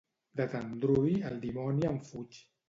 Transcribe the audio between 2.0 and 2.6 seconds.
fuig.